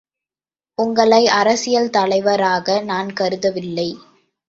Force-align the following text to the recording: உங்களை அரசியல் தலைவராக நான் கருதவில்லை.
உங்களை 0.77 1.27
அரசியல் 1.27 1.89
தலைவராக 1.89 2.81
நான் 2.81 3.09
கருதவில்லை. 3.13 3.89